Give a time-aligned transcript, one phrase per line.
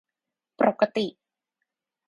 [0.59, 1.05] ปรกติ